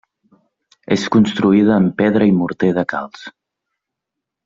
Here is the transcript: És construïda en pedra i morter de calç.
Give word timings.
És 0.95 1.03
construïda 1.17 1.77
en 1.83 1.87
pedra 2.01 2.31
i 2.33 2.35
morter 2.41 2.73
de 2.81 2.89
calç. 2.97 3.25